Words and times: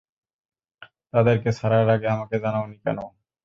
তাদেরকে 1.13 1.49
ছাড়ার 1.57 1.87
আগে 1.95 2.07
আমাকে 2.15 2.35
জানাওনি 2.43 2.75
কেন? 2.83 2.97